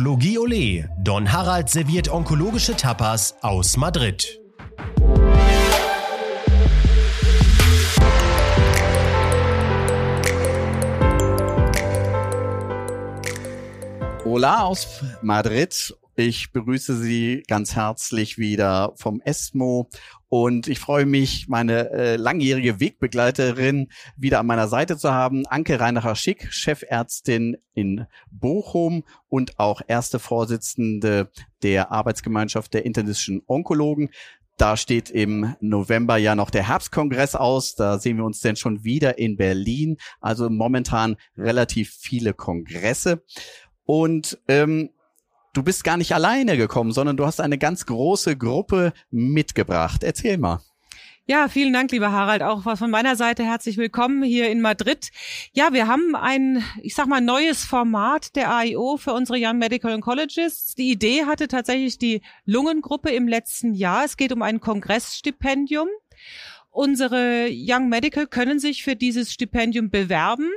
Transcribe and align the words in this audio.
Onkologie 0.00 0.38
Ole. 0.38 0.88
Don 0.96 1.30
Harald 1.30 1.68
serviert 1.68 2.08
onkologische 2.08 2.74
Tapas 2.74 3.34
aus 3.42 3.76
Madrid. 3.76 4.40
Hola 14.24 14.62
aus 14.62 15.04
Madrid. 15.20 15.94
Ich 16.22 16.52
begrüße 16.52 16.98
Sie 16.98 17.42
ganz 17.48 17.74
herzlich 17.76 18.36
wieder 18.36 18.92
vom 18.96 19.22
ESMO 19.24 19.88
und 20.28 20.68
ich 20.68 20.78
freue 20.78 21.06
mich, 21.06 21.48
meine 21.48 21.88
äh, 21.92 22.16
langjährige 22.16 22.78
Wegbegleiterin 22.78 23.88
wieder 24.18 24.40
an 24.40 24.46
meiner 24.46 24.68
Seite 24.68 24.98
zu 24.98 25.12
haben. 25.12 25.46
Anke 25.46 25.80
Reinacher-Schick, 25.80 26.52
Chefärztin 26.52 27.56
in 27.72 28.04
Bochum 28.30 29.04
und 29.30 29.58
auch 29.58 29.80
erste 29.88 30.18
Vorsitzende 30.18 31.30
der 31.62 31.90
Arbeitsgemeinschaft 31.90 32.74
der 32.74 32.84
internistischen 32.84 33.40
Onkologen. 33.46 34.10
Da 34.58 34.76
steht 34.76 35.08
im 35.08 35.56
November 35.60 36.18
ja 36.18 36.34
noch 36.34 36.50
der 36.50 36.68
Herbstkongress 36.68 37.34
aus. 37.34 37.76
Da 37.76 37.98
sehen 37.98 38.18
wir 38.18 38.24
uns 38.26 38.40
denn 38.40 38.56
schon 38.56 38.84
wieder 38.84 39.16
in 39.16 39.38
Berlin. 39.38 39.96
Also 40.20 40.50
momentan 40.50 41.16
relativ 41.38 41.94
viele 41.98 42.34
Kongresse. 42.34 43.22
Und 43.86 44.38
ähm, 44.48 44.90
du 45.52 45.62
bist 45.62 45.84
gar 45.84 45.96
nicht 45.96 46.14
alleine 46.14 46.56
gekommen, 46.56 46.92
sondern 46.92 47.16
du 47.16 47.26
hast 47.26 47.40
eine 47.40 47.58
ganz 47.58 47.86
große 47.86 48.36
Gruppe 48.36 48.92
mitgebracht. 49.10 50.02
Erzähl 50.02 50.38
mal. 50.38 50.60
Ja, 51.26 51.46
vielen 51.46 51.72
Dank, 51.72 51.92
lieber 51.92 52.10
Harald. 52.10 52.42
Auch 52.42 52.62
von 52.76 52.90
meiner 52.90 53.14
Seite 53.14 53.44
herzlich 53.44 53.76
willkommen 53.76 54.24
hier 54.24 54.50
in 54.50 54.60
Madrid. 54.60 55.10
Ja, 55.52 55.72
wir 55.72 55.86
haben 55.86 56.16
ein, 56.16 56.64
ich 56.82 56.96
sag 56.96 57.06
mal, 57.06 57.20
neues 57.20 57.64
Format 57.64 58.34
der 58.34 58.52
AIO 58.52 58.96
für 58.96 59.12
unsere 59.12 59.38
Young 59.40 59.58
Medical 59.58 59.92
Oncologists. 59.94 60.74
Die 60.74 60.90
Idee 60.90 61.26
hatte 61.26 61.46
tatsächlich 61.46 61.98
die 61.98 62.22
Lungengruppe 62.46 63.10
im 63.10 63.28
letzten 63.28 63.74
Jahr. 63.74 64.04
Es 64.04 64.16
geht 64.16 64.32
um 64.32 64.42
ein 64.42 64.58
Kongressstipendium. 64.58 65.88
Unsere 66.70 67.48
Young 67.48 67.88
Medical 67.88 68.26
können 68.26 68.58
sich 68.58 68.82
für 68.82 68.96
dieses 68.96 69.32
Stipendium 69.32 69.88
bewerben. 69.90 70.50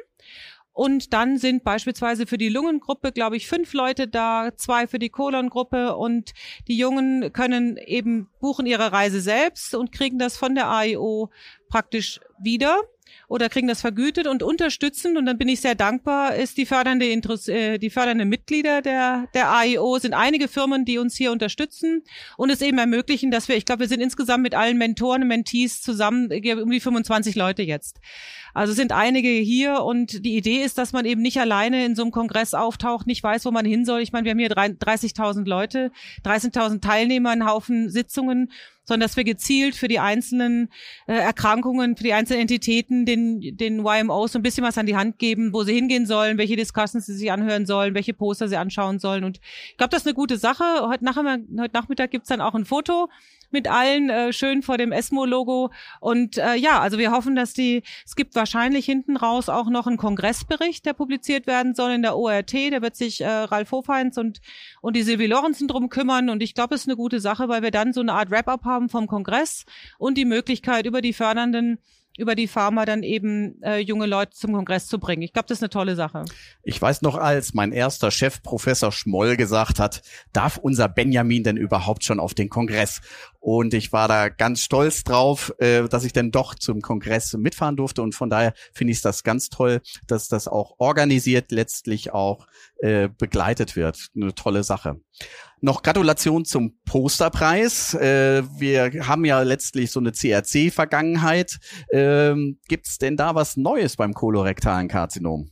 Und 0.73 1.13
dann 1.13 1.37
sind 1.37 1.63
beispielsweise 1.63 2.25
für 2.25 2.39
die 2.39 2.49
Lungengruppe, 2.49 3.11
glaube 3.11 3.37
ich, 3.37 3.47
fünf 3.47 3.73
Leute 3.73 4.07
da, 4.07 4.49
zwei 4.57 4.87
für 4.87 4.97
die 4.97 5.09
Kolongruppe. 5.09 5.95
Und 5.95 6.33
die 6.67 6.77
Jungen 6.77 7.31
können 7.31 7.77
eben 7.77 8.29
buchen 8.39 8.65
ihre 8.65 8.91
Reise 8.91 9.21
selbst 9.21 9.75
und 9.75 9.91
kriegen 9.91 10.17
das 10.17 10.35
von 10.35 10.55
der 10.55 10.69
AIO 10.69 11.29
praktisch 11.69 12.19
wieder 12.39 12.81
oder 13.27 13.49
kriegen 13.49 13.67
das 13.67 13.81
vergütet 13.81 14.27
und 14.27 14.43
unterstützen. 14.43 15.17
Und 15.17 15.25
dann 15.25 15.37
bin 15.37 15.47
ich 15.47 15.61
sehr 15.61 15.75
dankbar, 15.75 16.35
ist 16.35 16.57
die 16.57 16.65
fördernde, 16.65 17.07
Interess 17.07 17.47
äh, 17.47 17.77
die 17.77 17.89
fördernde 17.89 18.25
Mitglieder 18.25 18.81
der, 18.81 19.27
der 19.33 19.51
AIO, 19.51 19.97
sind 19.99 20.13
einige 20.13 20.47
Firmen, 20.47 20.85
die 20.85 20.97
uns 20.97 21.15
hier 21.15 21.31
unterstützen 21.31 22.03
und 22.37 22.49
es 22.49 22.61
eben 22.61 22.77
ermöglichen, 22.77 23.31
dass 23.31 23.47
wir, 23.47 23.55
ich 23.55 23.65
glaube, 23.65 23.81
wir 23.81 23.87
sind 23.87 24.01
insgesamt 24.01 24.43
mit 24.43 24.55
allen 24.55 24.77
Mentoren 24.77 25.27
Mentees 25.27 25.81
zusammen 25.81 26.25
um 26.25 26.71
die 26.71 26.79
25 26.79 27.35
Leute 27.35 27.63
jetzt. 27.63 27.99
Also 28.53 28.73
sind 28.73 28.91
einige 28.91 29.29
hier 29.29 29.81
und 29.81 30.23
die 30.23 30.37
Idee 30.37 30.63
ist, 30.63 30.77
dass 30.77 30.93
man 30.93 31.05
eben 31.05 31.21
nicht 31.21 31.39
alleine 31.39 31.85
in 31.85 31.95
so 31.95 32.03
einem 32.03 32.11
Kongress 32.11 32.53
auftaucht, 32.53 33.07
nicht 33.07 33.23
weiß, 33.23 33.45
wo 33.45 33.51
man 33.51 33.65
hin 33.65 33.83
soll. 33.83 34.01
Ich 34.01 34.11
meine, 34.11 34.25
wir 34.25 34.31
haben 34.31 34.39
hier 34.39 34.51
30.000 34.51 35.47
Leute, 35.47 35.91
30.000 36.23 36.79
Teilnehmer, 36.81 37.31
einen 37.31 37.47
Haufen 37.47 37.89
Sitzungen 37.89 38.51
sondern 38.85 39.07
dass 39.07 39.17
wir 39.17 39.23
gezielt 39.23 39.75
für 39.75 39.87
die 39.87 39.99
einzelnen 39.99 40.69
äh, 41.07 41.13
Erkrankungen, 41.13 41.95
für 41.95 42.03
die 42.03 42.13
einzelnen 42.13 42.41
Entitäten 42.41 43.02
den, 43.05 43.57
den 43.57 43.85
YMOs 43.85 44.33
so 44.33 44.39
ein 44.39 44.43
bisschen 44.43 44.63
was 44.63 44.77
an 44.77 44.85
die 44.85 44.95
Hand 44.95 45.19
geben, 45.19 45.53
wo 45.53 45.63
sie 45.63 45.73
hingehen 45.73 46.05
sollen, 46.05 46.37
welche 46.37 46.55
Discussions 46.55 47.05
sie 47.05 47.15
sich 47.15 47.31
anhören 47.31 47.65
sollen, 47.65 47.93
welche 47.93 48.13
Poster 48.13 48.47
sie 48.47 48.57
anschauen 48.57 48.99
sollen. 48.99 49.23
Und 49.23 49.39
ich 49.69 49.77
glaube, 49.77 49.91
das 49.91 50.01
ist 50.01 50.07
eine 50.07 50.15
gute 50.15 50.37
Sache. 50.37 50.63
Heute, 50.87 51.05
nach, 51.05 51.17
heute 51.17 51.73
Nachmittag 51.73 52.11
gibt's 52.11 52.29
dann 52.29 52.41
auch 52.41 52.55
ein 52.55 52.65
Foto 52.65 53.09
mit 53.53 53.69
allen 53.69 54.09
äh, 54.09 54.33
schön 54.33 54.63
vor 54.63 54.77
dem 54.77 54.91
ESMO-Logo. 54.91 55.71
Und 56.01 56.37
äh, 56.37 56.55
ja, 56.55 56.81
also 56.81 56.97
wir 56.97 57.11
hoffen, 57.11 57.35
dass 57.35 57.53
die, 57.53 57.83
es 58.05 58.15
gibt 58.15 58.35
wahrscheinlich 58.35 58.85
hinten 58.85 59.15
raus 59.15 59.47
auch 59.47 59.69
noch 59.69 59.87
einen 59.87 59.97
Kongressbericht, 59.97 60.85
der 60.85 60.93
publiziert 60.93 61.47
werden 61.47 61.75
soll 61.75 61.91
in 61.91 62.01
der 62.01 62.17
ORT. 62.17 62.53
Da 62.71 62.81
wird 62.81 62.95
sich 62.95 63.21
äh, 63.21 63.27
Ralf 63.27 63.71
Hofheinz 63.71 64.17
und, 64.17 64.41
und 64.81 64.95
die 64.95 65.03
Silvi 65.03 65.27
Lorenzen 65.27 65.67
drum 65.67 65.89
kümmern. 65.89 66.29
Und 66.29 66.41
ich 66.41 66.55
glaube, 66.55 66.75
es 66.75 66.81
ist 66.81 66.87
eine 66.87 66.97
gute 66.97 67.19
Sache, 67.19 67.47
weil 67.47 67.61
wir 67.61 67.71
dann 67.71 67.93
so 67.93 68.01
eine 68.01 68.13
Art 68.13 68.31
Wrap-up 68.31 68.65
haben 68.65 68.89
vom 68.89 69.07
Kongress 69.07 69.65
und 69.99 70.17
die 70.17 70.25
Möglichkeit 70.25 70.87
über 70.87 71.01
die 71.01 71.13
fördernden 71.13 71.77
über 72.17 72.35
die 72.35 72.47
Pharma 72.47 72.85
dann 72.85 73.03
eben 73.03 73.61
äh, 73.63 73.77
junge 73.79 74.05
Leute 74.05 74.31
zum 74.31 74.53
Kongress 74.53 74.87
zu 74.87 74.99
bringen. 74.99 75.21
Ich 75.21 75.33
glaube, 75.33 75.47
das 75.47 75.57
ist 75.57 75.63
eine 75.63 75.69
tolle 75.69 75.95
Sache. 75.95 76.25
Ich 76.63 76.81
weiß 76.81 77.01
noch, 77.01 77.15
als 77.15 77.53
mein 77.53 77.71
erster 77.71 78.11
Chef, 78.11 78.41
Professor 78.43 78.91
Schmoll, 78.91 79.35
gesagt 79.35 79.79
hat, 79.79 80.03
darf 80.31 80.57
unser 80.57 80.87
Benjamin 80.87 81.43
denn 81.43 81.57
überhaupt 81.57 82.03
schon 82.03 82.19
auf 82.19 82.33
den 82.33 82.49
Kongress? 82.49 83.01
Und 83.43 83.73
ich 83.73 83.91
war 83.91 84.07
da 84.07 84.29
ganz 84.29 84.61
stolz 84.61 85.03
drauf, 85.03 85.53
äh, 85.57 85.89
dass 85.89 86.05
ich 86.05 86.13
denn 86.13 86.31
doch 86.31 86.55
zum 86.55 86.79
Kongress 86.79 87.33
mitfahren 87.33 87.75
durfte. 87.75 88.01
Und 88.01 88.15
von 88.15 88.29
daher 88.29 88.53
finde 88.71 88.93
ich 88.93 89.01
das 89.01 89.25
ganz 89.25 89.49
toll, 89.49 89.81
dass 90.07 90.29
das 90.29 90.47
auch 90.47 90.75
organisiert 90.77 91.51
letztlich 91.51 92.13
auch 92.13 92.47
äh, 92.77 93.09
begleitet 93.09 93.75
wird. 93.75 94.07
Eine 94.15 94.33
tolle 94.33 94.63
Sache. 94.63 95.01
Noch 95.59 95.83
Gratulation 95.83 96.45
zum 96.45 96.77
Posterpreis. 96.85 97.95
Äh, 97.95 98.43
wir 98.57 99.05
haben 99.07 99.25
ja 99.25 99.41
letztlich 99.41 99.91
so 99.91 99.99
eine 99.99 100.13
CRC-Vergangenheit. 100.13 101.57
Ähm, 101.91 102.59
Gibt 102.69 102.87
es 102.87 102.97
denn 102.97 103.17
da 103.17 103.35
was 103.35 103.57
Neues 103.57 103.97
beim 103.97 104.13
kolorektalen 104.13 104.87
Karzinom? 104.87 105.49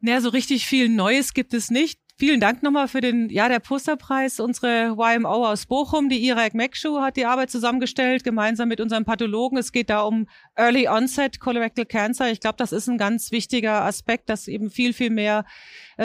Naja, 0.00 0.22
so 0.22 0.30
richtig 0.30 0.64
viel 0.64 0.88
Neues 0.88 1.34
gibt 1.34 1.52
es 1.52 1.70
nicht. 1.70 1.99
Vielen 2.20 2.38
Dank 2.38 2.62
nochmal 2.62 2.86
für 2.86 3.00
den, 3.00 3.30
ja, 3.30 3.48
der 3.48 3.60
Posterpreis. 3.60 4.40
Unsere 4.40 4.94
YMO 4.94 5.48
aus 5.48 5.64
Bochum, 5.64 6.10
die 6.10 6.22
Irak 6.28 6.52
Mekshu, 6.52 7.00
hat 7.00 7.16
die 7.16 7.24
Arbeit 7.24 7.50
zusammengestellt, 7.50 8.24
gemeinsam 8.24 8.68
mit 8.68 8.78
unserem 8.78 9.06
Pathologen. 9.06 9.56
Es 9.56 9.72
geht 9.72 9.88
da 9.88 10.02
um 10.02 10.28
Early 10.54 10.86
Onset 10.86 11.40
Colorectal 11.40 11.86
Cancer. 11.86 12.30
Ich 12.30 12.40
glaube, 12.40 12.58
das 12.58 12.72
ist 12.72 12.90
ein 12.90 12.98
ganz 12.98 13.32
wichtiger 13.32 13.86
Aspekt, 13.86 14.28
dass 14.28 14.48
eben 14.48 14.68
viel, 14.68 14.92
viel 14.92 15.08
mehr 15.08 15.46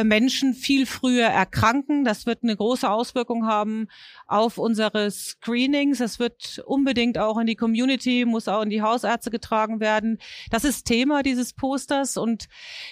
Menschen 0.03 0.53
viel 0.53 0.85
früher 0.85 1.27
erkranken. 1.27 2.03
Das 2.03 2.25
wird 2.25 2.43
eine 2.43 2.55
große 2.55 2.89
Auswirkung 2.89 3.45
haben 3.45 3.87
auf 4.27 4.57
unsere 4.57 5.09
Screenings. 5.09 5.99
Das 5.99 6.19
wird 6.19 6.63
unbedingt 6.65 7.17
auch 7.17 7.37
in 7.37 7.47
die 7.47 7.55
Community, 7.55 8.25
muss 8.25 8.47
auch 8.47 8.61
in 8.61 8.69
die 8.69 8.81
Hausärzte 8.81 9.31
getragen 9.31 9.79
werden. 9.79 10.19
Das 10.51 10.63
ist 10.63 10.85
Thema 10.85 11.23
dieses 11.23 11.53
Posters. 11.53 12.17
Und 12.17 12.47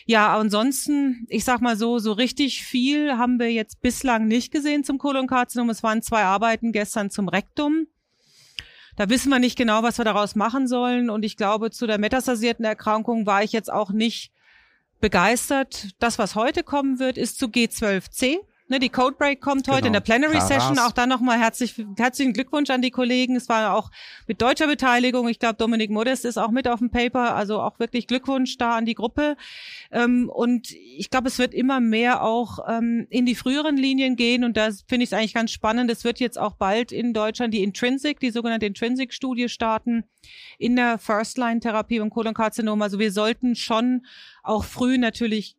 ja, 0.06 0.36
ansonsten, 0.38 1.26
ich 1.30 1.44
sag 1.44 1.62
mal 1.62 1.76
so, 1.76 2.00
so 2.00 2.14
richtig 2.14 2.64
viel 2.64 3.18
haben 3.18 3.40
wir 3.40 3.52
jetzt 3.52 3.82
bislang 3.82 4.28
nicht 4.28 4.52
gesehen 4.52 4.84
zum 4.84 4.98
Kolonkarzinom. 4.98 5.70
Es 5.70 5.84
waren 5.84 6.02
zwei 6.02 6.24
Arbeiten 6.24 6.72
gestern 6.72 7.10
zum 7.10 7.28
Rektum. 7.28 7.88
Da 8.96 9.10
wissen 9.10 9.30
wir 9.30 9.40
nicht 9.40 9.58
genau, 9.58 9.82
was 9.82 9.98
wir 9.98 10.06
daraus 10.06 10.36
machen 10.36 10.68
sollen. 10.68 11.10
Und 11.10 11.26
ich 11.26 11.36
glaube, 11.36 11.72
zu 11.72 11.88
der 11.88 11.98
metastasierten 11.98 12.64
Erkrankung 12.64 13.26
war 13.26 13.44
ich 13.44 13.52
jetzt 13.52 13.72
auch 13.72 13.92
nicht 13.92 14.32
begeistert. 15.04 15.90
Das, 16.00 16.18
was 16.18 16.36
heute 16.36 16.64
kommen 16.64 16.98
wird, 16.98 17.18
ist 17.18 17.38
zu 17.38 17.48
G12C. 17.48 18.38
Ne, 18.70 18.80
die 18.80 18.90
Codebreak 18.90 19.42
kommt 19.42 19.68
heute 19.68 19.82
genau. 19.82 19.88
in 19.88 19.94
der 19.94 20.00
Plenary 20.00 20.34
Karas. 20.34 20.48
Session. 20.48 20.80
Auch 20.80 20.94
da 20.94 21.06
nochmal 21.06 21.38
herzlich, 21.38 21.76
herzlichen 21.98 22.32
Glückwunsch 22.32 22.70
an 22.70 22.82
die 22.82 22.92
Kollegen. 22.92 23.36
Es 23.36 23.50
war 23.50 23.76
auch 23.76 23.92
mit 24.26 24.42
deutscher 24.42 24.68
Beteiligung. 24.68 25.28
Ich 25.28 25.38
glaube, 25.38 25.56
Dominik 25.56 25.92
Modest 25.92 26.24
ist 26.24 26.38
auch 26.38 26.50
mit 26.50 26.70
auf 26.70 26.80
dem 26.80 26.90
Paper. 26.90 27.36
Also 27.36 27.60
auch 27.60 27.80
wirklich 27.80 28.08
Glückwunsch 28.08 28.58
da 28.58 28.78
an 28.78 28.86
die 28.86 28.96
Gruppe. 28.96 29.36
Ähm, 29.92 30.30
und 30.30 30.72
ich 30.72 31.10
glaube, 31.10 31.28
es 31.28 31.40
wird 31.40 31.54
immer 31.54 31.82
mehr 31.82 32.24
auch 32.24 32.60
ähm, 32.68 33.06
in 33.10 33.26
die 33.26 33.36
früheren 33.36 33.76
Linien 33.76 34.16
gehen. 34.16 34.46
Und 34.46 34.56
da 34.56 34.70
finde 34.88 35.04
ich 35.04 35.10
es 35.10 35.14
eigentlich 35.14 35.34
ganz 35.34 35.52
spannend. 35.52 35.92
Es 35.92 36.06
wird 36.06 36.22
jetzt 36.22 36.40
auch 36.40 36.54
bald 36.54 36.94
in 36.94 37.14
Deutschland 37.14 37.54
die 37.54 37.64
Intrinsic, 37.64 38.22
die 38.22 38.32
sogenannte 38.32 38.66
Intrinsic-Studie 38.66 39.50
starten 39.50 40.06
in 40.58 40.78
der 40.78 41.00
First-Line-Therapie 41.00 42.00
beim 42.00 42.10
Kolonkarzinom. 42.10 42.82
Also 42.82 42.98
wir 42.98 43.12
sollten 43.12 43.56
schon 43.56 44.06
auch 44.42 44.64
früh 44.64 44.98
natürlich 44.98 45.58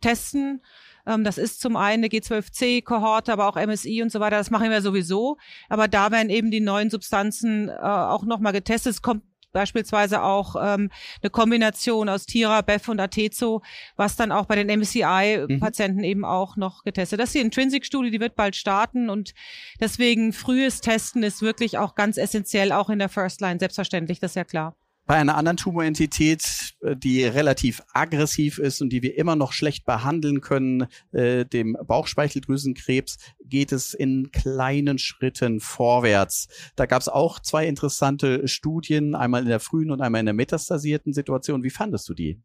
testen. 0.00 0.62
Ähm, 1.06 1.24
das 1.24 1.38
ist 1.38 1.60
zum 1.60 1.76
einen 1.76 2.04
eine 2.04 2.08
G12C-Kohorte, 2.08 3.32
aber 3.32 3.48
auch 3.48 3.56
MSI 3.56 4.02
und 4.02 4.10
so 4.10 4.20
weiter. 4.20 4.36
Das 4.36 4.50
machen 4.50 4.70
wir 4.70 4.82
sowieso. 4.82 5.38
Aber 5.68 5.88
da 5.88 6.10
werden 6.10 6.30
eben 6.30 6.50
die 6.50 6.60
neuen 6.60 6.90
Substanzen 6.90 7.68
äh, 7.68 7.72
auch 7.72 8.24
nochmal 8.24 8.52
getestet. 8.52 8.92
Es 8.92 9.02
kommt 9.02 9.22
beispielsweise 9.56 10.22
auch 10.22 10.54
ähm, 10.60 10.90
eine 11.22 11.30
Kombination 11.30 12.10
aus 12.10 12.26
Tira, 12.26 12.60
Bef 12.60 12.88
und 12.88 13.00
Atezo, 13.00 13.62
was 13.96 14.14
dann 14.14 14.30
auch 14.30 14.44
bei 14.44 14.62
den 14.62 14.80
MCI-Patienten 14.80 16.00
mhm. 16.00 16.04
eben 16.04 16.24
auch 16.26 16.56
noch 16.56 16.84
getestet. 16.84 17.20
Das 17.20 17.30
ist 17.30 17.36
die 17.36 17.40
Intrinsic-Studie, 17.40 18.10
die 18.10 18.20
wird 18.20 18.36
bald 18.36 18.54
starten 18.54 19.08
und 19.08 19.32
deswegen 19.80 20.34
frühes 20.34 20.82
Testen 20.82 21.22
ist 21.22 21.40
wirklich 21.40 21.78
auch 21.78 21.94
ganz 21.94 22.18
essentiell, 22.18 22.70
auch 22.70 22.90
in 22.90 22.98
der 22.98 23.08
First 23.08 23.40
Line, 23.40 23.58
selbstverständlich, 23.58 24.20
das 24.20 24.32
ist 24.32 24.36
ja 24.36 24.44
klar. 24.44 24.76
Bei 25.06 25.14
einer 25.14 25.36
anderen 25.36 25.56
Tumorentität, 25.56 26.74
äh, 26.80 26.96
die 26.96 27.24
relativ 27.24 27.82
aggressiv 27.92 28.58
ist 28.58 28.82
und 28.82 28.90
die 28.90 29.02
wir 29.02 29.16
immer 29.16 29.36
noch 29.36 29.52
schlecht 29.52 29.86
behandeln 29.86 30.40
können, 30.40 30.88
äh, 31.12 31.44
dem 31.44 31.76
Bauchspeicheldrüsenkrebs, 31.86 33.18
geht 33.44 33.70
es 33.70 33.94
in 33.94 34.30
kleinen 34.32 34.98
Schritten 34.98 35.60
vorwärts. 35.60 36.48
Da 36.74 36.86
gab 36.86 37.02
es 37.02 37.08
auch 37.08 37.38
zwei 37.38 37.66
interessante 37.66 38.48
Studien, 38.48 39.14
einmal 39.14 39.42
in 39.42 39.48
der 39.48 39.60
frühen 39.60 39.92
und 39.92 40.00
einmal 40.00 40.20
in 40.20 40.26
der 40.26 40.34
metastasierten 40.34 41.12
Situation. 41.12 41.62
Wie 41.62 41.70
fandest 41.70 42.08
du 42.08 42.14
die? 42.14 42.40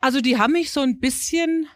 Also 0.00 0.20
die 0.20 0.36
haben 0.36 0.52
mich 0.52 0.70
so 0.70 0.80
ein 0.80 1.00
bisschen 1.00 1.66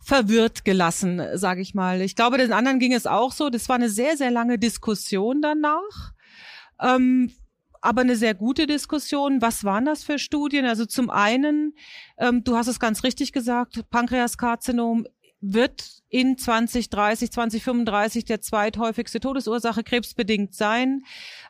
verwirrt 0.00 0.64
gelassen, 0.64 1.22
sage 1.34 1.60
ich 1.60 1.74
mal. 1.74 2.00
Ich 2.00 2.16
glaube, 2.16 2.38
den 2.38 2.52
anderen 2.52 2.80
ging 2.80 2.92
es 2.92 3.06
auch 3.06 3.32
so. 3.32 3.50
Das 3.50 3.68
war 3.68 3.76
eine 3.76 3.88
sehr, 3.88 4.16
sehr 4.16 4.32
lange 4.32 4.58
Diskussion 4.58 5.42
danach. 5.42 6.12
Ähm, 6.80 7.32
aber 7.86 8.02
eine 8.02 8.16
sehr 8.16 8.34
gute 8.34 8.66
Diskussion. 8.66 9.40
Was 9.40 9.64
waren 9.64 9.84
das 9.84 10.04
für 10.04 10.18
Studien? 10.18 10.66
Also 10.66 10.86
zum 10.86 11.08
einen, 11.08 11.74
ähm, 12.18 12.44
du 12.44 12.56
hast 12.56 12.66
es 12.66 12.80
ganz 12.80 13.04
richtig 13.04 13.32
gesagt, 13.32 13.88
Pankreaskarzinom 13.90 15.06
wird 15.40 16.02
in 16.08 16.38
2030, 16.38 17.30
2035 17.30 18.24
der 18.24 18.40
zweithäufigste 18.40 19.20
Todesursache 19.20 19.84
krebsbedingt 19.84 20.54
sein. 20.54 21.02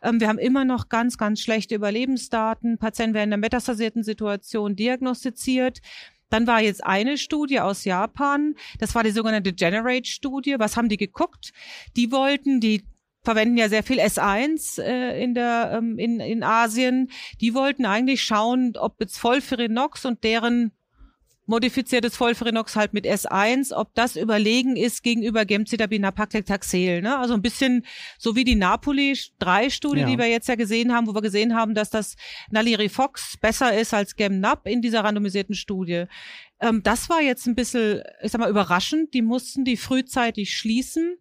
Ähm, 0.03 0.21
wir 0.21 0.29
haben 0.29 0.39
immer 0.39 0.65
noch 0.65 0.89
ganz, 0.89 1.19
ganz 1.19 1.41
schlechte 1.41 1.75
Überlebensdaten. 1.75 2.79
Patienten 2.79 3.15
werden 3.15 3.29
in 3.29 3.31
der 3.31 3.39
metastasierten 3.39 4.03
Situation 4.03 4.77
diagnostiziert. 4.77 5.81
Dann 6.29 6.47
war 6.47 6.61
jetzt 6.61 6.85
eine 6.85 7.19
Studie 7.19 7.61
aus 7.61 7.85
Japan, 7.85 8.57
das 8.81 8.95
war 8.95 9.05
die 9.05 9.13
sogenannte 9.13 9.53
Generate-Studie. 9.53 10.57
Was 10.59 10.77
haben 10.77 10.89
die 10.89 10.97
geguckt? 10.97 11.53
Die 11.97 12.11
wollten 12.11 12.61
die 12.61 12.83
verwenden 13.27 13.59
ja 13.59 13.69
sehr 13.69 13.83
viel 13.83 13.99
S1 13.99 14.81
äh, 14.81 15.21
in 15.21 15.35
der 15.35 15.73
ähm, 15.77 15.99
in, 15.99 16.21
in 16.21 16.45
Asien. 16.45 17.11
Die 17.41 17.55
wollten 17.55 17.85
eigentlich 17.85 18.23
schauen, 18.23 18.75
ob 18.79 19.01
jetzt 19.01 19.19
Volferinox 19.23 20.05
und 20.05 20.23
deren 20.23 20.71
modifiziertes 21.47 22.19
Volferinox 22.19 22.77
halt 22.77 22.93
mit 22.93 23.05
S1, 23.05 23.75
ob 23.75 23.95
das 23.95 24.15
überlegen 24.15 24.77
ist 24.77 25.03
gegenüber 25.03 25.45
Gemcitabina 25.45 26.13
Paclitaxel. 26.13 27.03
Ne? 27.03 27.19
Also 27.19 27.35
ein 27.35 27.43
bisschen 27.43 27.85
so 28.17 28.37
wie 28.37 28.45
die 28.45 28.55
Napoli-3-Studie, 28.55 30.01
ja. 30.01 30.07
die 30.07 30.19
wir 30.19 30.27
jetzt 30.27 30.49
ja 30.49 30.55
gesehen 30.55 30.93
haben, 30.93 31.09
wo 31.09 31.15
wir 31.15 31.23
gesehen 31.23 31.55
haben, 31.55 31.75
dass 31.75 31.91
das 31.91 32.17
Nalirifox 32.51 33.39
besser 33.39 33.77
ist 33.77 33.93
als 33.93 34.15
Gemnap 34.15 34.67
in 34.67 34.83
dieser 34.83 35.03
randomisierten 35.03 35.55
Studie. 35.55 36.05
Ähm, 36.61 36.83
das 36.85 37.09
war 37.09 37.23
jetzt 37.23 37.47
ein 37.47 37.57
bisschen, 37.57 38.03
ich 38.23 38.31
sag 38.31 38.41
mal, 38.41 38.51
überraschend. 38.51 39.15
Die 39.15 39.23
mussten 39.23 39.65
die 39.65 39.77
frühzeitig 39.77 40.57
schließen, 40.57 41.17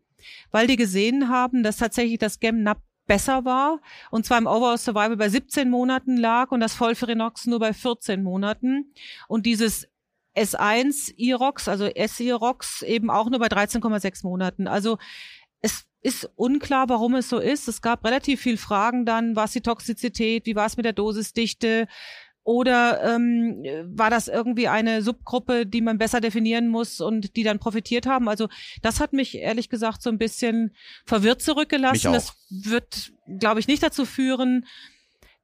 weil 0.51 0.67
die 0.67 0.75
gesehen 0.75 1.29
haben, 1.29 1.63
dass 1.63 1.77
tatsächlich 1.77 2.19
das 2.19 2.39
Gemnap 2.39 2.81
besser 3.07 3.45
war 3.45 3.81
und 4.09 4.25
zwar 4.25 4.39
im 4.39 4.47
Overall 4.47 4.77
Survival 4.77 5.17
bei 5.17 5.29
17 5.29 5.69
Monaten 5.69 6.17
lag 6.17 6.51
und 6.51 6.59
das 6.59 6.79
Volferinox 6.79 7.45
nur 7.45 7.59
bei 7.59 7.71
14 7.73 8.23
Monaten 8.23 8.93
und 9.27 9.45
dieses 9.45 9.87
S1 10.35 11.13
Irox, 11.17 11.67
also 11.67 11.85
S-Irox 11.85 12.81
eben 12.81 13.09
auch 13.09 13.29
nur 13.29 13.39
bei 13.39 13.47
13,6 13.47 14.25
Monaten. 14.25 14.67
Also 14.67 14.97
es 15.61 15.85
ist 16.01 16.29
unklar, 16.35 16.89
warum 16.89 17.15
es 17.15 17.29
so 17.29 17.39
ist. 17.39 17.67
Es 17.67 17.81
gab 17.81 18.05
relativ 18.05 18.41
viel 18.41 18.57
Fragen 18.57 19.05
dann, 19.05 19.35
was 19.35 19.53
die 19.53 19.61
Toxizität, 19.61 20.45
wie 20.45 20.55
war 20.55 20.67
es 20.67 20.77
mit 20.77 20.85
der 20.85 20.93
Dosisdichte, 20.93 21.87
oder 22.45 23.03
ähm, 23.03 23.65
war 23.85 24.11
das 24.11 24.27
irgendwie 24.27 24.67
eine 24.67 25.01
Subgruppe, 25.01 25.65
die 25.65 25.81
man 25.81 25.97
besser 25.97 26.21
definieren 26.21 26.67
muss 26.67 27.01
und 27.01 27.35
die 27.35 27.41
dann 27.41 27.57
profitiert 27.57 28.05
haben? 28.05 28.29
Also 28.29 28.49
das 28.83 28.99
hat 28.99 29.13
mich 29.13 29.35
ehrlich 29.35 29.67
gesagt 29.67 30.03
so 30.03 30.11
ein 30.11 30.19
bisschen 30.19 30.75
verwirrt 31.07 31.41
zurückgelassen. 31.41 32.13
Das 32.13 32.35
wird, 32.49 33.13
glaube 33.39 33.59
ich, 33.59 33.67
nicht 33.67 33.81
dazu 33.81 34.05
führen, 34.05 34.67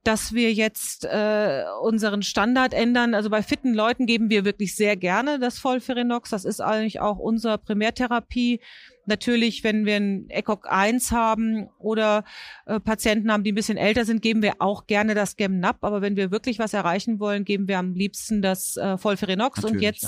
dass 0.03 0.33
wir 0.33 0.51
jetzt 0.51 1.05
äh, 1.05 1.63
unseren 1.81 2.23
Standard 2.23 2.73
ändern. 2.73 3.13
Also 3.13 3.29
bei 3.29 3.43
fitten 3.43 3.73
Leuten 3.73 4.07
geben 4.07 4.31
wir 4.31 4.45
wirklich 4.45 4.75
sehr 4.75 4.95
gerne 4.95 5.37
das 5.37 5.59
Vollferinox. 5.59 6.31
Das 6.31 6.43
ist 6.43 6.59
eigentlich 6.59 6.99
auch 6.99 7.19
unsere 7.19 7.59
Primärtherapie. 7.59 8.61
Natürlich, 9.05 9.63
wenn 9.63 9.85
wir 9.85 9.97
ein 9.97 10.29
ECOG 10.29 10.67
1 10.67 11.11
haben 11.11 11.69
oder 11.77 12.23
äh, 12.65 12.79
Patienten 12.79 13.31
haben, 13.31 13.43
die 13.43 13.51
ein 13.51 13.55
bisschen 13.55 13.77
älter 13.77 14.05
sind, 14.05 14.23
geben 14.23 14.41
wir 14.41 14.55
auch 14.59 14.87
gerne 14.87 15.13
das 15.13 15.35
Gemnap. 15.35 15.77
Aber 15.81 16.01
wenn 16.01 16.15
wir 16.15 16.31
wirklich 16.31 16.57
was 16.57 16.73
erreichen 16.73 17.19
wollen, 17.19 17.45
geben 17.45 17.67
wir 17.67 17.77
am 17.77 17.93
liebsten 17.93 18.41
das 18.41 18.77
äh, 18.77 18.97
Vollferinox. 18.97 19.57
Natürlich, 19.57 19.75
und 19.75 19.81
jetzt, 19.81 20.03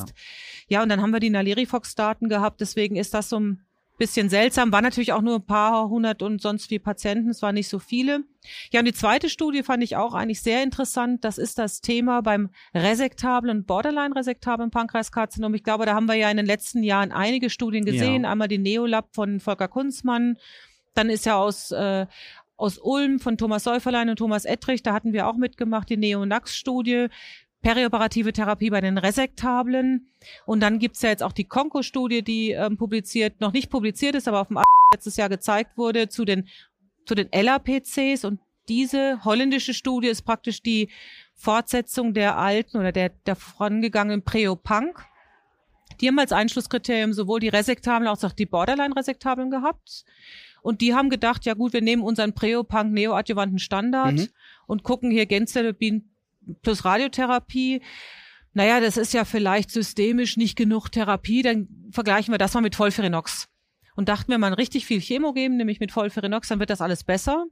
ja. 0.69 0.77
ja, 0.77 0.83
und 0.83 0.89
dann 0.89 1.01
haben 1.01 1.11
wir 1.11 1.19
die 1.19 1.29
Nalerifox-Daten 1.29 2.29
gehabt. 2.29 2.61
Deswegen 2.61 2.95
ist 2.95 3.13
das 3.13 3.29
so 3.29 3.39
ein 3.39 3.65
bisschen 3.97 4.29
seltsam. 4.29 4.71
War 4.71 4.81
natürlich 4.81 5.13
auch 5.13 5.21
nur 5.21 5.35
ein 5.35 5.45
paar 5.45 5.87
hundert 5.89 6.21
und 6.21 6.41
sonst 6.41 6.69
wie 6.71 6.79
Patienten. 6.79 7.29
Es 7.29 7.41
waren 7.41 7.55
nicht 7.55 7.67
so 7.67 7.79
viele. 7.79 8.23
Ja, 8.71 8.79
und 8.79 8.85
die 8.85 8.93
zweite 8.93 9.29
Studie 9.29 9.63
fand 9.63 9.83
ich 9.83 9.95
auch 9.95 10.13
eigentlich 10.13 10.41
sehr 10.41 10.63
interessant. 10.63 11.23
Das 11.23 11.37
ist 11.37 11.59
das 11.59 11.81
Thema 11.81 12.21
beim 12.21 12.49
resektablen, 12.73 13.65
borderline-resektablen 13.65 14.71
Pankreaskarzinom. 14.71 15.53
Ich 15.53 15.63
glaube, 15.63 15.85
da 15.85 15.93
haben 15.93 16.07
wir 16.07 16.15
ja 16.15 16.29
in 16.29 16.37
den 16.37 16.45
letzten 16.45 16.83
Jahren 16.83 17.11
einige 17.11 17.49
Studien 17.49 17.85
gesehen. 17.85 18.23
Ja. 18.23 18.31
Einmal 18.31 18.47
die 18.47 18.57
Neolab 18.57 19.09
von 19.13 19.39
Volker 19.39 19.67
Kunzmann. 19.67 20.37
Dann 20.95 21.09
ist 21.09 21.25
ja 21.25 21.37
aus, 21.37 21.71
äh, 21.71 22.05
aus 22.57 22.77
Ulm 22.77 23.19
von 23.19 23.37
Thomas 23.37 23.63
Säuferlein 23.63 24.09
und 24.09 24.17
Thomas 24.17 24.45
Ettrich, 24.45 24.83
da 24.83 24.93
hatten 24.93 25.11
wir 25.11 25.27
auch 25.27 25.37
mitgemacht, 25.37 25.89
die 25.89 25.97
Neonax-Studie 25.97 27.07
perioperative 27.63 28.33
Therapie 28.33 28.69
bei 28.69 28.81
den 28.81 28.99
Resektablen. 28.99 30.09
Und 30.45 30.59
dann 30.59 30.77
gibt's 30.77 31.01
ja 31.01 31.09
jetzt 31.09 31.23
auch 31.23 31.31
die 31.31 31.45
Konko-Studie, 31.45 32.21
die 32.21 32.51
ähm, 32.51 32.77
publiziert, 32.77 33.41
noch 33.41 33.53
nicht 33.53 33.71
publiziert 33.71 34.15
ist, 34.15 34.27
aber 34.27 34.41
auf 34.41 34.49
dem 34.49 34.59
letztes 34.93 35.17
Jahr 35.17 35.29
gezeigt 35.29 35.77
wurde 35.77 36.09
zu 36.09 36.25
den, 36.25 36.47
zu 37.05 37.15
den 37.15 37.29
LAPCs. 37.33 38.25
Und 38.25 38.39
diese 38.69 39.23
holländische 39.23 39.73
Studie 39.73 40.09
ist 40.09 40.21
praktisch 40.21 40.61
die 40.61 40.89
Fortsetzung 41.33 42.13
der 42.13 42.37
alten 42.37 42.77
oder 42.77 42.91
der, 42.91 43.09
der 43.09 43.35
vorangegangenen 43.35 44.23
Preopunk. 44.23 45.05
Die 46.01 46.07
haben 46.07 46.19
als 46.19 46.31
Einschlusskriterium 46.31 47.13
sowohl 47.13 47.39
die 47.39 47.49
Resektablen 47.49 48.07
als 48.07 48.23
auch 48.23 48.33
die 48.33 48.45
Borderline-Resektablen 48.45 49.49
gehabt. 49.49 50.05
Und 50.61 50.81
die 50.81 50.93
haben 50.93 51.09
gedacht, 51.09 51.45
ja 51.45 51.53
gut, 51.53 51.73
wir 51.73 51.81
nehmen 51.81 52.03
unseren 52.03 52.33
Preopunk 52.33 52.93
neoadjuvanten 52.93 53.59
Standard 53.59 54.15
mhm. 54.15 54.27
und 54.65 54.83
gucken 54.83 55.11
hier 55.11 55.25
Genztherapien 55.25 56.12
plus 56.61 56.85
Radiotherapie. 56.85 57.81
Naja, 58.53 58.79
das 58.79 58.97
ist 58.97 59.13
ja 59.13 59.25
vielleicht 59.25 59.71
systemisch 59.71 60.37
nicht 60.37 60.55
genug 60.55 60.89
Therapie, 60.89 61.41
dann 61.41 61.67
vergleichen 61.91 62.33
wir 62.33 62.37
das 62.37 62.53
mal 62.53 62.61
mit 62.61 62.77
Volferinox. 62.77 63.49
Und 63.95 64.09
dachten 64.09 64.31
wir 64.31 64.37
mal 64.37 64.53
richtig 64.53 64.85
viel 64.85 65.01
Chemo 65.01 65.33
geben, 65.33 65.57
nämlich 65.57 65.79
mit 65.79 65.95
Volferinox, 65.95 66.47
dann 66.47 66.59
wird 66.59 66.69
das 66.69 66.81
alles 66.81 67.03
besser. 67.03 67.45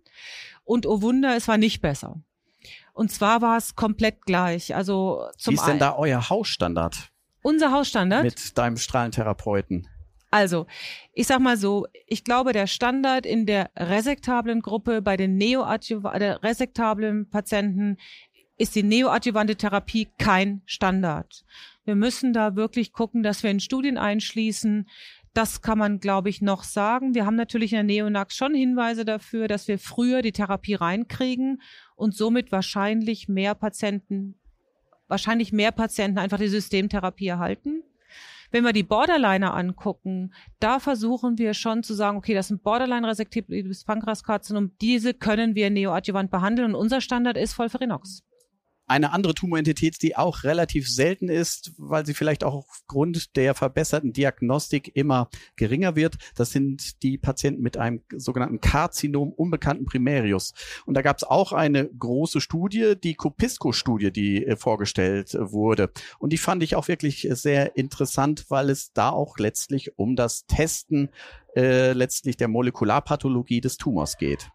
Und 0.64 0.86
oh 0.86 1.02
Wunder, 1.02 1.36
es 1.36 1.48
war 1.48 1.58
nicht 1.58 1.82
besser. 1.82 2.22
Und 2.94 3.12
zwar 3.12 3.42
war 3.42 3.58
es 3.58 3.76
komplett 3.76 4.26
gleich. 4.26 4.76
Also 4.76 5.28
zum 5.38 5.54
Wie 5.54 5.58
ist 5.58 5.66
denn 5.66 5.80
da 5.80 5.96
euer 5.96 6.30
Hausstandard? 6.30 7.12
Unser 7.42 7.72
Hausstandard? 7.72 8.24
Mit 8.24 8.58
deinem 8.58 8.78
Strahlentherapeuten. 8.78 9.88
Also, 10.34 10.66
ich 11.14 11.28
sag 11.28 11.42
mal 11.42 11.58
so, 11.58 11.88
ich 12.08 12.24
glaube, 12.24 12.54
der 12.54 12.66
Standard 12.66 13.26
in 13.26 13.46
der 13.46 13.70
resektablen 13.76 14.62
Gruppe 14.62 15.02
bei 15.02 15.18
den 15.18 15.36
neoadjuvalen 15.36 16.38
resektablen 16.38 17.30
Patienten 17.30 17.98
ist 18.62 18.76
die 18.76 18.84
neoadjuvante 18.84 19.56
Therapie 19.56 20.08
kein 20.20 20.62
Standard. 20.68 21.44
Wir 21.84 21.96
müssen 21.96 22.32
da 22.32 22.56
wirklich 22.56 22.94
gucken, 22.94 23.24
dass 23.24 23.42
wir 23.42 23.50
in 23.50 23.60
Studien 23.60 23.98
einschließen. 23.98 24.88
Das 25.34 25.64
kann 25.64 25.80
man, 25.80 26.00
glaube 26.00 26.30
ich, 26.30 26.42
noch 26.42 26.64
sagen. 26.64 27.16
Wir 27.16 27.26
haben 27.26 27.36
natürlich 27.36 27.74
in 27.74 27.78
der 27.78 27.84
Neonax 27.84 28.36
schon 28.36 28.54
Hinweise 28.54 29.04
dafür, 29.04 29.48
dass 29.48 29.68
wir 29.68 29.80
früher 29.80 30.22
die 30.22 30.32
Therapie 30.32 30.76
reinkriegen 30.76 31.60
und 31.96 32.16
somit 32.16 32.52
wahrscheinlich 32.52 33.28
mehr 33.28 33.56
Patienten, 33.56 34.36
wahrscheinlich 35.08 35.52
mehr 35.52 35.72
Patienten 35.72 36.20
einfach 36.20 36.38
die 36.38 36.48
Systemtherapie 36.48 37.28
erhalten. 37.28 37.82
Wenn 38.52 38.64
wir 38.64 38.74
die 38.74 38.84
Borderliner 38.84 39.56
angucken, 39.56 40.34
da 40.60 40.80
versuchen 40.80 41.40
wir 41.40 41.56
schon 41.56 41.82
zu 41.82 41.96
sagen, 41.96 42.18
okay, 42.18 42.36
das 42.36 42.50
sind 42.50 42.62
Borderline-resektibles 42.62 43.86
Pankreaskarzinom, 43.86 44.78
diese 44.82 45.16
können 45.16 45.56
wir 45.56 45.72
neoadjuvant 45.72 46.30
behandeln 46.30 46.76
und 46.76 46.76
unser 46.76 47.02
Standard 47.02 47.38
ist 47.38 47.58
Volferinox 47.58 48.24
eine 48.88 49.14
andere 49.14 49.34
Tumorentität, 49.34 50.02
die 50.02 50.18
auch 50.18 50.44
relativ 50.44 50.90
selten 50.90 51.30
ist, 51.30 51.72
weil 51.78 52.06
sie 52.06 52.14
vielleicht 52.14 52.44
auch 52.44 52.56
aufgrund 52.56 53.36
der 53.36 53.56
verbesserten 53.56 54.14
Diagnostik 54.14 54.96
immer 54.96 55.30
geringer 55.56 55.96
wird. 55.96 56.18
Das 56.36 56.52
sind 56.52 57.02
die 57.04 57.18
Patienten 57.18 57.62
mit 57.62 57.78
einem 57.78 58.02
sogenannten 58.16 58.60
Karzinom 58.60 59.32
unbekannten 59.32 59.86
Primarius. 59.86 60.54
Und 60.86 60.96
da 60.96 61.02
gab 61.02 61.18
es 61.18 61.24
auch 61.24 61.54
eine 61.54 61.88
große 61.88 62.42
Studie, 62.42 62.96
die 63.02 63.16
Copisco-Studie, 63.16 64.12
die 64.12 64.46
äh, 64.46 64.56
vorgestellt 64.56 65.38
wurde. 65.40 65.92
Und 66.20 66.34
die 66.34 66.38
fand 66.38 66.62
ich 66.64 66.76
auch 66.76 66.88
wirklich 66.88 67.28
sehr 67.32 67.78
interessant, 67.78 68.46
weil 68.50 68.70
es 68.70 68.92
da 68.94 69.10
auch 69.10 69.38
letztlich 69.38 69.98
um 69.98 70.16
das 70.16 70.46
Testen 70.48 71.10
äh, 71.56 71.94
letztlich 71.94 72.38
der 72.38 72.48
Molekularpathologie 72.48 73.62
des 73.62 73.78
Tumors 73.78 74.18
geht. 74.18 74.52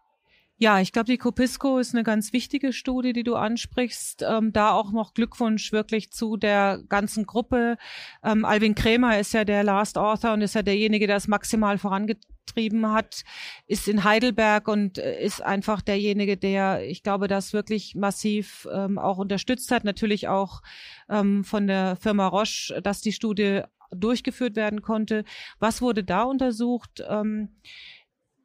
Ja, 0.59 0.79
ich 0.79 0.91
glaube, 0.91 1.05
die 1.05 1.19
Copisco 1.19 1.77
ist 1.77 1.93
eine 1.93 2.03
ganz 2.03 2.33
wichtige 2.33 2.73
Studie, 2.73 3.13
die 3.13 3.23
du 3.23 3.35
ansprichst. 3.35 4.25
Ähm, 4.27 4.51
da 4.53 4.71
auch 4.71 4.91
noch 4.91 5.13
Glückwunsch 5.13 5.71
wirklich 5.71 6.11
zu 6.11 6.35
der 6.35 6.81
ganzen 6.89 7.27
Gruppe. 7.27 7.77
Ähm, 8.23 8.43
Alvin 8.43 8.73
Krämer 8.73 9.19
ist 9.19 9.33
ja 9.33 9.45
der 9.45 9.63
Last 9.63 9.99
Author 9.99 10.33
und 10.33 10.41
ist 10.41 10.55
ja 10.55 10.63
derjenige, 10.63 11.05
der 11.05 11.17
es 11.17 11.27
maximal 11.27 11.77
vorangetrieben 11.77 12.91
hat, 12.91 13.23
ist 13.67 13.87
in 13.87 14.03
Heidelberg 14.03 14.67
und 14.67 14.97
äh, 14.97 15.23
ist 15.23 15.43
einfach 15.43 15.83
derjenige, 15.83 16.37
der, 16.37 16.89
ich 16.89 17.03
glaube, 17.03 17.27
das 17.27 17.53
wirklich 17.53 17.93
massiv 17.93 18.67
ähm, 18.73 18.97
auch 18.97 19.19
unterstützt 19.19 19.69
hat. 19.69 19.83
Natürlich 19.83 20.27
auch 20.27 20.63
ähm, 21.07 21.43
von 21.43 21.67
der 21.67 21.97
Firma 21.97 22.25
Roche, 22.25 22.81
dass 22.81 23.01
die 23.01 23.13
Studie 23.13 23.61
durchgeführt 23.91 24.55
werden 24.55 24.81
konnte. 24.81 25.23
Was 25.59 25.83
wurde 25.83 26.03
da 26.03 26.23
untersucht? 26.23 27.03
Ähm, 27.07 27.49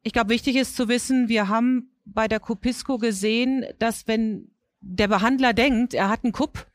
ich 0.03 0.13
glaube, 0.13 0.29
wichtig 0.29 0.57
ist 0.57 0.75
zu 0.75 0.89
wissen, 0.89 1.27
wir 1.27 1.47
haben 1.47 1.89
bei 2.05 2.27
der 2.27 2.39
Copisco 2.39 2.97
gesehen, 2.97 3.65
dass 3.79 4.07
wenn 4.07 4.51
der 4.81 5.07
Behandler 5.07 5.53
denkt, 5.53 5.93
er 5.93 6.09
hat 6.09 6.23
einen 6.23 6.33
Kupp, 6.33 6.67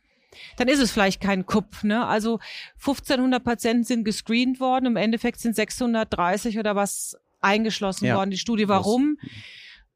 dann 0.56 0.68
ist 0.68 0.80
es 0.80 0.90
vielleicht 0.90 1.20
kein 1.20 1.46
KUP. 1.46 1.84
Ne? 1.84 2.06
Also 2.06 2.38
1500 2.78 3.42
Patienten 3.42 3.84
sind 3.84 4.04
gescreent 4.04 4.60
worden, 4.60 4.86
im 4.86 4.96
Endeffekt 4.96 5.40
sind 5.40 5.54
630 5.54 6.58
oder 6.58 6.76
was 6.76 7.16
eingeschlossen 7.40 8.06
ja. 8.06 8.16
worden, 8.16 8.30
die 8.30 8.38
Studie. 8.38 8.68
Warum? 8.68 9.18
Das 9.20 9.32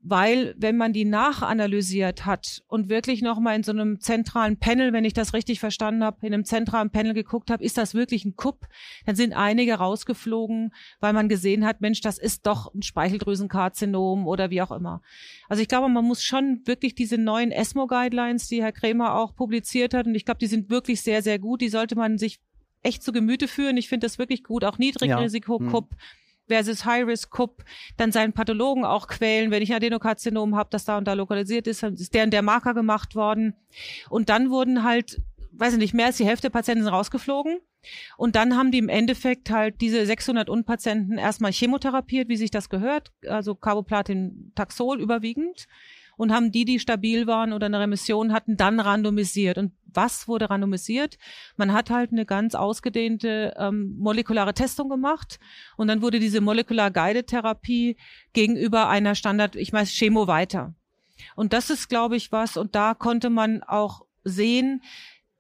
weil 0.05 0.55
wenn 0.59 0.77
man 0.77 0.93
die 0.93 1.05
nachanalysiert 1.05 2.27
hat 2.27 2.63
und 2.67 2.89
wirklich 2.89 3.23
nochmal 3.23 3.55
in 3.55 3.63
so 3.63 3.71
einem 3.71 4.01
zentralen 4.01 4.59
Panel, 4.59 4.93
wenn 4.93 5.05
ich 5.05 5.15
das 5.15 5.33
richtig 5.33 5.61
verstanden 5.61 6.03
habe, 6.03 6.27
in 6.27 6.35
einem 6.35 6.45
zentralen 6.45 6.91
Panel 6.91 7.15
geguckt 7.15 7.51
habe, 7.51 7.63
ist 7.63 7.79
das 7.79 7.95
wirklich 7.95 8.25
ein 8.25 8.35
Kupp, 8.35 8.67
dann 9.07 9.15
sind 9.15 9.33
einige 9.33 9.75
rausgeflogen, 9.75 10.75
weil 10.99 11.13
man 11.13 11.29
gesehen 11.29 11.65
hat, 11.65 11.81
Mensch, 11.81 12.01
das 12.01 12.19
ist 12.19 12.47
doch 12.47 12.75
ein 12.75 12.83
Speicheldrüsenkarzinom 12.83 14.27
oder 14.27 14.51
wie 14.51 14.61
auch 14.61 14.73
immer. 14.73 15.03
Also 15.49 15.63
ich 15.63 15.69
glaube, 15.69 15.89
man 15.89 16.05
muss 16.05 16.25
schon 16.25 16.63
wirklich 16.65 16.97
diese 16.97 17.17
neuen 17.17 17.53
ESMO-Guidelines, 17.53 18.49
die 18.49 18.61
Herr 18.61 18.73
Krämer 18.73 19.15
auch 19.15 19.37
publiziert 19.37 19.95
hat, 19.95 20.07
und 20.07 20.17
ich 20.17 20.25
glaube, 20.25 20.39
die 20.39 20.49
sind 20.49 20.69
wirklich 20.69 21.03
sehr, 21.03 21.23
sehr 21.23 21.39
gut, 21.39 21.61
die 21.61 21.69
sollte 21.69 21.95
man 21.95 22.19
sich 22.19 22.41
echt 22.83 23.05
zu 23.05 23.13
Gemüte 23.13 23.47
führen. 23.47 23.77
Ich 23.77 23.89
finde 23.89 24.07
das 24.07 24.19
wirklich 24.19 24.43
gut, 24.43 24.65
auch 24.65 24.79
Niedrigrisiko-Kupp. 24.79 25.93
Ja. 25.93 25.97
Hm 25.97 26.03
versus 26.53 26.85
High-Risk-Cup, 26.85 27.65
dann 27.97 28.13
seinen 28.13 28.35
Pathologen 28.35 28.85
auch 28.85 29.09
quälen, 29.09 29.51
wenn 29.51 29.63
ich 29.63 29.71
ein 29.71 29.77
Adenokarzinom 29.77 30.55
habe, 30.55 30.69
das 30.71 30.85
da 30.85 30.99
und 30.99 31.09
da 31.09 31.15
lokalisiert 31.15 31.67
ist, 31.67 31.83
dann 31.83 31.95
ist 31.95 32.13
der 32.13 32.25
und 32.25 32.31
der 32.31 32.43
Marker 32.43 32.75
gemacht 32.75 33.15
worden. 33.15 33.55
Und 34.11 34.29
dann 34.29 34.51
wurden 34.51 34.85
halt, 34.85 35.21
weiß 35.53 35.73
ich 35.73 35.79
nicht, 35.79 35.95
mehr 35.95 36.07
als 36.07 36.19
die 36.19 36.27
Hälfte 36.27 36.49
der 36.49 36.53
Patienten 36.53 36.85
sind 36.85 36.93
rausgeflogen. 36.93 37.59
Und 38.17 38.37
dann 38.37 38.57
haben 38.57 38.71
die 38.71 38.79
im 38.79 38.89
Endeffekt 38.89 39.51
halt 39.51 39.81
diese 39.81 40.05
600 40.05 40.49
Unpatienten 40.51 41.19
erstmal 41.19 41.53
chemotherapiert, 41.53 42.29
wie 42.29 42.37
sich 42.37 42.51
das 42.51 42.69
gehört, 42.69 43.11
also 43.27 43.55
Carboplatin, 43.55 44.53
Taxol 44.55 45.01
überwiegend 45.01 45.67
und 46.17 46.33
haben 46.33 46.53
die, 46.53 46.65
die 46.65 46.79
stabil 46.79 47.27
waren 47.27 47.53
oder 47.53 47.67
eine 47.67 47.81
Remission 47.81 48.33
hatten, 48.33 48.57
dann 48.57 48.81
randomisiert. 48.81 49.59
Und 49.59 49.73
was 49.85 50.29
wurde 50.29 50.51
randomisiert? 50.51 51.19
Man 51.57 51.73
hat 51.73 51.91
halt 51.91 52.13
eine 52.13 52.27
ganz 52.27 52.55
ausgedehnte 52.55 53.55
ähm, 53.57 53.97
molekulare 53.99 54.55
Testung 54.55 54.89
gemacht 54.89 55.39
und 55.77 55.89
dann 55.89 56.03
wurde 56.03 56.19
diese 56.19 56.41
Molecular 56.41 56.91
Guided 56.91 57.27
Therapie 57.27 57.97
gegenüber 58.33 58.89
einer 58.89 59.15
Standard, 59.15 59.57
ich 59.57 59.73
weiß, 59.73 59.91
Chemo 59.91 60.27
weiter. 60.27 60.75
Und 61.37 61.53
das 61.53 61.71
ist, 61.71 61.89
glaube 61.89 62.17
ich, 62.17 62.33
was, 62.33 62.57
und 62.57 62.75
da 62.75 62.95
konnte 62.95 63.31
man 63.31 63.63
auch 63.63 64.07
sehen, 64.25 64.83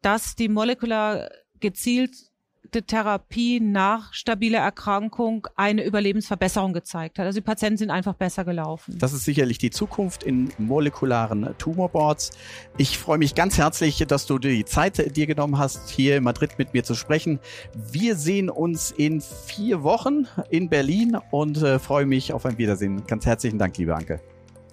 dass 0.00 0.36
die 0.36 0.48
Molecular 0.48 1.30
gezielt 1.60 2.31
direkte 2.72 2.82
Therapie 2.82 3.60
nach 3.60 4.12
stabiler 4.14 4.60
Erkrankung 4.60 5.46
eine 5.56 5.84
Überlebensverbesserung 5.84 6.72
gezeigt 6.72 7.18
hat. 7.18 7.26
Also 7.26 7.38
die 7.38 7.44
Patienten 7.44 7.76
sind 7.76 7.90
einfach 7.90 8.14
besser 8.14 8.44
gelaufen. 8.44 8.96
Das 8.98 9.12
ist 9.12 9.24
sicherlich 9.24 9.58
die 9.58 9.70
Zukunft 9.70 10.22
in 10.22 10.50
molekularen 10.58 11.54
Tumorboards. 11.58 12.30
Ich 12.78 12.98
freue 12.98 13.18
mich 13.18 13.34
ganz 13.34 13.58
herzlich, 13.58 14.04
dass 14.08 14.26
du 14.26 14.38
die 14.38 14.64
Zeit 14.64 15.16
dir 15.16 15.26
genommen 15.26 15.58
hast, 15.58 15.90
hier 15.90 16.16
in 16.16 16.24
Madrid 16.24 16.52
mit 16.58 16.72
mir 16.72 16.84
zu 16.84 16.94
sprechen. 16.94 17.38
Wir 17.74 18.16
sehen 18.16 18.48
uns 18.48 18.90
in 18.90 19.20
vier 19.20 19.82
Wochen 19.82 20.26
in 20.50 20.68
Berlin 20.68 21.18
und 21.30 21.62
äh, 21.62 21.78
freue 21.78 22.06
mich 22.06 22.32
auf 22.32 22.46
ein 22.46 22.58
Wiedersehen. 22.58 23.06
Ganz 23.06 23.26
herzlichen 23.26 23.58
Dank, 23.58 23.76
liebe 23.76 23.94
Anke. 23.94 24.20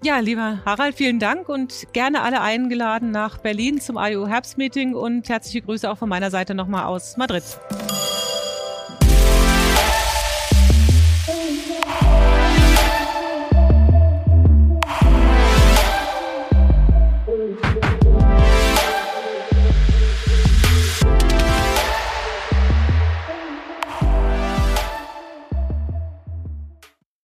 Ja, 0.01 0.19
lieber 0.19 0.59
Harald, 0.65 0.95
vielen 0.95 1.19
Dank 1.19 1.49
und 1.49 1.87
gerne 1.91 2.21
alle 2.21 2.39
eingeladen 2.39 3.11
nach 3.11 3.37
Berlin 3.37 3.81
zum 3.81 3.97
IO 3.99 4.27
Herbstmeeting 4.27 4.93
und 4.93 5.27
herzliche 5.27 5.61
Grüße 5.61 5.91
auch 5.91 5.97
von 5.97 6.07
meiner 6.07 6.31
Seite 6.31 6.55
nochmal 6.55 6.85
aus 6.85 7.17
Madrid. 7.17 7.43